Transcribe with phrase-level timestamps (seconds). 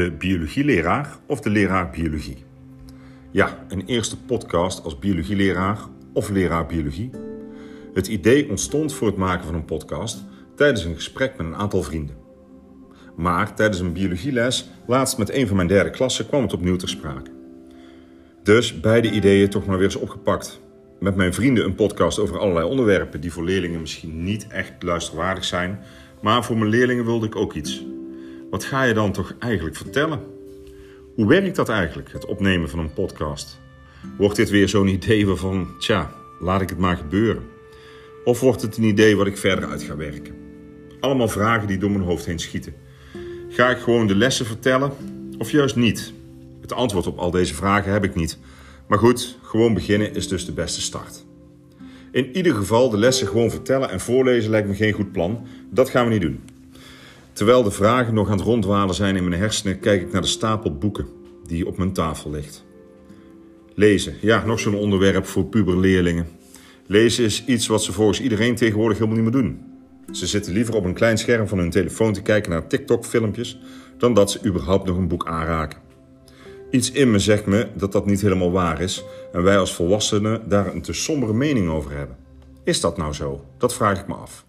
[0.00, 2.44] de biologieleraar of de leraar biologie?
[3.30, 5.78] Ja, een eerste podcast als biologieleraar
[6.12, 7.10] of leraar biologie.
[7.94, 10.24] Het idee ontstond voor het maken van een podcast
[10.56, 12.16] tijdens een gesprek met een aantal vrienden.
[13.16, 16.88] Maar tijdens een biologieles, laatst met een van mijn derde klassen, kwam het opnieuw ter
[16.88, 17.30] sprake.
[18.42, 20.60] Dus beide ideeën toch maar weer eens opgepakt.
[21.00, 25.44] Met mijn vrienden een podcast over allerlei onderwerpen die voor leerlingen misschien niet echt luisterwaardig
[25.44, 25.78] zijn,
[26.22, 27.84] maar voor mijn leerlingen wilde ik ook iets.
[28.50, 30.20] Wat ga je dan toch eigenlijk vertellen?
[31.14, 33.60] Hoe werkt dat eigenlijk, het opnemen van een podcast?
[34.16, 37.42] Wordt dit weer zo'n idee waarvan, tja, laat ik het maar gebeuren?
[38.24, 40.34] Of wordt het een idee wat ik verder uit ga werken?
[41.00, 42.74] Allemaal vragen die door mijn hoofd heen schieten.
[43.48, 44.92] Ga ik gewoon de lessen vertellen
[45.38, 46.12] of juist niet?
[46.60, 48.38] Het antwoord op al deze vragen heb ik niet.
[48.86, 51.24] Maar goed, gewoon beginnen is dus de beste start.
[52.10, 55.46] In ieder geval de lessen gewoon vertellen en voorlezen lijkt me geen goed plan.
[55.70, 56.40] Dat gaan we niet doen.
[57.40, 60.26] Terwijl de vragen nog aan het rondwalen zijn in mijn hersenen, kijk ik naar de
[60.26, 61.06] stapel boeken
[61.46, 62.64] die op mijn tafel ligt.
[63.74, 66.26] Lezen, ja, nog zo'n onderwerp voor puberleerlingen.
[66.86, 69.60] Lezen is iets wat ze volgens iedereen tegenwoordig helemaal niet meer doen.
[70.10, 73.58] Ze zitten liever op een klein scherm van hun telefoon te kijken naar TikTok-filmpjes
[73.98, 75.78] dan dat ze überhaupt nog een boek aanraken.
[76.70, 80.48] Iets in me zegt me dat dat niet helemaal waar is en wij als volwassenen
[80.48, 82.16] daar een te sombere mening over hebben.
[82.64, 83.44] Is dat nou zo?
[83.58, 84.48] Dat vraag ik me af.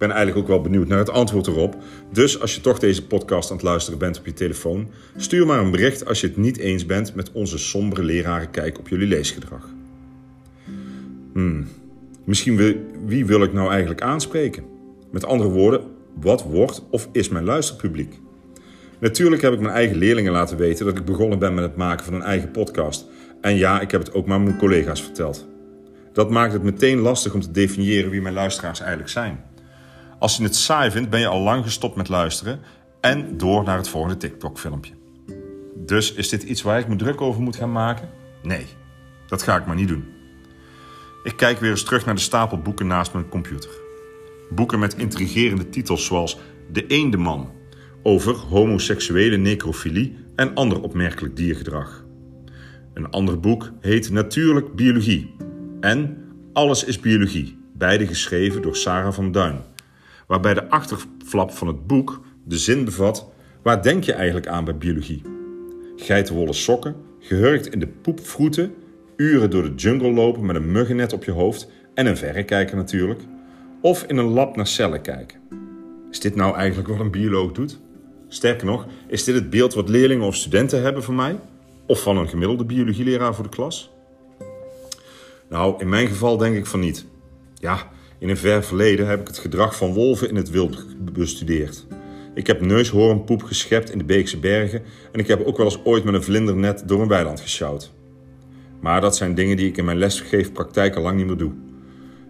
[0.00, 1.76] Ben eigenlijk ook wel benieuwd naar het antwoord erop.
[2.12, 5.58] Dus als je toch deze podcast aan het luisteren bent op je telefoon, stuur maar
[5.58, 9.68] een bericht als je het niet eens bent met onze sombere lerarenkijk op jullie leesgedrag.
[11.32, 11.66] Hmm.
[12.24, 14.64] Misschien wil, wie wil ik nou eigenlijk aanspreken?
[15.10, 15.80] Met andere woorden,
[16.20, 18.20] wat wordt of is mijn luisterpubliek?
[18.98, 22.04] Natuurlijk heb ik mijn eigen leerlingen laten weten dat ik begonnen ben met het maken
[22.04, 23.06] van een eigen podcast.
[23.40, 25.48] En ja, ik heb het ook maar mijn collega's verteld.
[26.12, 29.44] Dat maakt het meteen lastig om te definiëren wie mijn luisteraars eigenlijk zijn.
[30.20, 32.60] Als je het saai vindt, ben je al lang gestopt met luisteren
[33.00, 34.92] en door naar het volgende TikTok-filmpje.
[35.76, 38.08] Dus is dit iets waar ik me druk over moet gaan maken?
[38.42, 38.66] Nee,
[39.26, 40.04] dat ga ik maar niet doen.
[41.22, 43.70] Ik kijk weer eens terug naar de stapel boeken naast mijn computer.
[44.50, 46.38] Boeken met intrigerende titels zoals
[46.72, 47.50] De Eendeman
[48.02, 52.04] over homoseksuele necrofilie en ander opmerkelijk diergedrag.
[52.94, 55.34] Een ander boek heet Natuurlijk Biologie
[55.80, 59.60] en Alles is Biologie, beide geschreven door Sarah van Duin,
[60.30, 63.28] waarbij de achterflap van het boek de zin bevat:
[63.62, 65.22] Waar denk je eigenlijk aan bij biologie?
[65.96, 68.74] Geitenwolle sokken, gehurkt in de poepvroeten,
[69.16, 73.20] uren door de jungle lopen met een muggennet op je hoofd en een verrekijker natuurlijk,
[73.80, 75.40] of in een lab naar cellen kijken.
[76.10, 77.80] Is dit nou eigenlijk wat een bioloog doet?
[78.28, 81.38] Sterker nog, is dit het beeld wat leerlingen of studenten hebben van mij?
[81.86, 83.90] Of van een gemiddelde biologieleraar voor de klas?
[85.48, 87.06] Nou, in mijn geval denk ik van niet.
[87.54, 87.90] Ja,
[88.20, 91.86] in een ver verleden heb ik het gedrag van wolven in het wild bestudeerd.
[92.34, 94.82] Ik heb neushoornpoep geschept in de Beekse Bergen
[95.12, 97.92] en ik heb ook wel eens ooit met een vlindernet door een weiland gesjouwd.
[98.80, 101.52] Maar dat zijn dingen die ik in mijn lesgeefpraktijk al lang niet meer doe.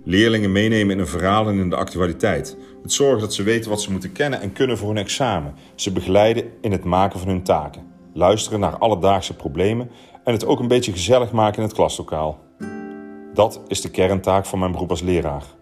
[0.05, 2.57] Leerlingen meenemen in een verhaal en in de actualiteit.
[2.83, 5.55] Het zorgen dat ze weten wat ze moeten kennen en kunnen voor hun examen.
[5.75, 7.83] Ze begeleiden in het maken van hun taken.
[8.15, 9.91] Luisteren naar alledaagse problemen
[10.25, 12.39] en het ook een beetje gezellig maken in het klaslokaal.
[13.34, 15.59] Dat is de kerntaak van mijn beroep als leraar.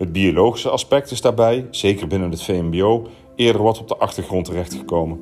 [0.00, 5.20] Het biologische aspect is daarbij, zeker binnen het VMBO, eerder wat op de achtergrond terechtgekomen.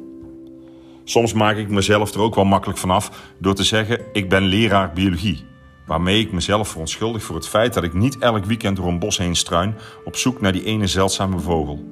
[1.05, 4.93] Soms maak ik mezelf er ook wel makkelijk vanaf door te zeggen: ik ben leraar
[4.93, 5.44] biologie
[5.87, 9.19] waarmee ik mezelf verontschuldig voor het feit dat ik niet elk weekend door een bos
[9.19, 9.75] heen struin
[10.05, 11.84] op zoek naar die ene zeldzame vogel.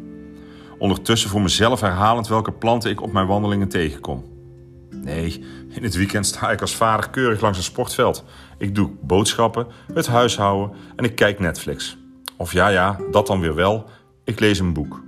[0.79, 4.25] Ondertussen voor mezelf herhalend welke planten ik op mijn wandelingen tegenkom.
[4.91, 8.25] Nee, in het weekend sta ik als vader keurig langs een sportveld.
[8.59, 11.97] Ik doe boodschappen, het huishouden en ik kijk Netflix.
[12.37, 13.87] Of ja, ja, dat dan weer wel,
[14.25, 15.03] ik lees een boek.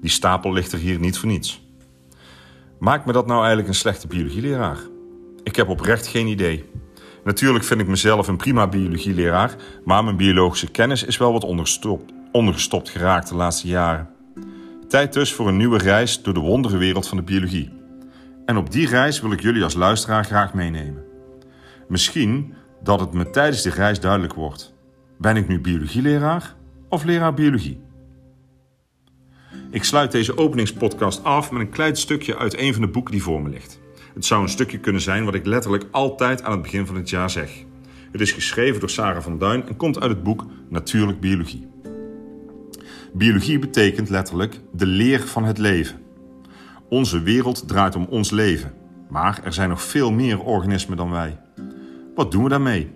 [0.00, 1.62] Die stapel ligt er hier niet voor niets.
[2.78, 4.78] Maakt me dat nou eigenlijk een slechte biologieleraar?
[5.42, 6.70] Ik heb oprecht geen idee.
[7.24, 11.44] Natuurlijk vind ik mezelf een prima biologieleraar, maar mijn biologische kennis is wel wat
[12.32, 14.08] ondergestopt, geraakt de laatste jaren.
[14.88, 17.72] Tijd dus voor een nieuwe reis door de wondere wereld van de biologie.
[18.46, 21.04] En op die reis wil ik jullie als luisteraar graag meenemen.
[21.88, 24.72] Misschien dat het me tijdens die reis duidelijk wordt.
[25.18, 26.54] Ben ik nu biologieleraar
[26.92, 27.80] of leraar biologie?
[29.70, 33.22] Ik sluit deze openingspodcast af met een klein stukje uit een van de boeken die
[33.22, 33.80] voor me ligt.
[34.14, 37.10] Het zou een stukje kunnen zijn wat ik letterlijk altijd aan het begin van het
[37.10, 37.64] jaar zeg.
[38.10, 41.68] Het is geschreven door Sarah van Duin en komt uit het boek Natuurlijk Biologie.
[43.12, 46.00] Biologie betekent letterlijk de leer van het leven.
[46.88, 48.74] Onze wereld draait om ons leven,
[49.08, 51.40] maar er zijn nog veel meer organismen dan wij.
[52.14, 52.90] Wat doen we daarmee?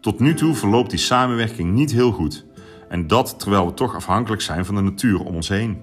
[0.00, 2.44] Tot nu toe verloopt die samenwerking niet heel goed.
[2.94, 5.78] En dat terwijl we toch afhankelijk zijn van de natuur om ons heen.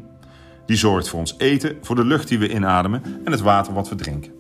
[0.65, 3.89] Die zorgt voor ons eten, voor de lucht die we inademen en het water wat
[3.89, 4.31] we drinken.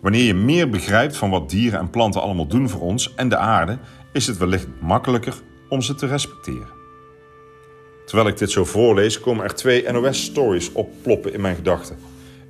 [0.00, 3.36] Wanneer je meer begrijpt van wat dieren en planten allemaal doen voor ons en de
[3.36, 3.78] aarde,
[4.12, 5.34] is het wellicht makkelijker
[5.68, 6.68] om ze te respecteren.
[8.04, 11.96] Terwijl ik dit zo voorlees, komen er twee NOS-stories opploppen in mijn gedachten.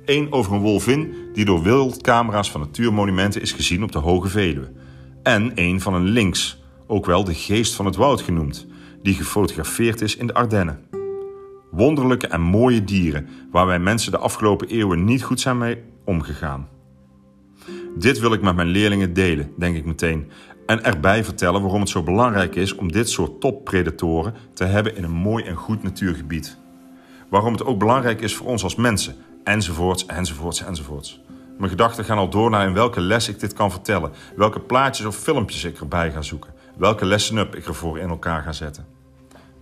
[0.05, 4.71] Eén over een wolvin die door wildcamera's van natuurmonumenten is gezien op de Hoge Veluwe.
[5.23, 8.67] En één van een lynx, ook wel de geest van het woud genoemd,
[9.07, 10.79] die gefotografeerd is in de Ardennen.
[11.71, 16.67] Wonderlijke en mooie dieren waar wij mensen de afgelopen eeuwen niet goed zijn mee omgegaan.
[17.97, 20.31] Dit wil ik met mijn leerlingen delen, denk ik meteen.
[20.65, 25.03] En erbij vertellen waarom het zo belangrijk is om dit soort toppredatoren te hebben in
[25.03, 26.57] een mooi en goed natuurgebied.
[27.29, 31.21] Waarom het ook belangrijk is voor ons als mensen, enzovoorts, enzovoorts, enzovoorts.
[31.57, 35.05] Mijn gedachten gaan al door naar in welke les ik dit kan vertellen, welke plaatjes
[35.05, 38.96] of filmpjes ik erbij ga zoeken, welke lessen up ik ervoor in elkaar ga zetten.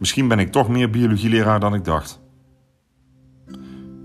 [0.05, 2.19] Misschien ben ik toch meer biologieleraar dan ik dacht.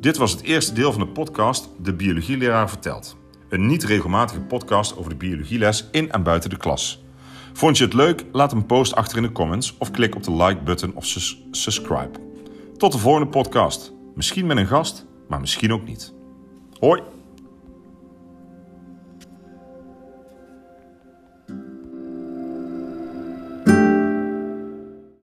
[0.00, 3.17] Dit was het eerste deel van de podcast De Biologieleraar vertelt.
[3.49, 7.05] Een niet regelmatige podcast over de biologieles in en buiten de klas.
[7.52, 8.25] Vond je het leuk?
[8.32, 11.05] Laat een post achter in de comments of klik op de like-button of
[11.50, 12.19] subscribe.
[12.76, 13.93] Tot de volgende podcast.
[14.14, 16.12] Misschien met een gast, maar misschien ook niet.
[16.79, 17.20] Hoi!